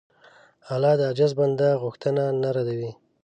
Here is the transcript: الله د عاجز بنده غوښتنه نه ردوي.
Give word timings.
الله 0.73 0.93
د 0.99 1.01
عاجز 1.09 1.31
بنده 1.39 1.69
غوښتنه 1.81 2.23
نه 2.41 2.49
ردوي. 2.55 2.91